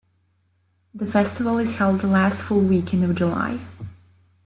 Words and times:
The 0.95 1.05
festival 1.05 1.59
is 1.59 1.75
held 1.75 2.01
the 2.01 2.07
last 2.07 2.41
full 2.41 2.61
weekend 2.61 3.03
of 3.03 3.13
July. 3.13 3.59